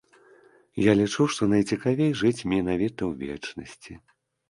[0.89, 3.93] Я лічу, што найцікавей жыць менавіта ў вечнасці.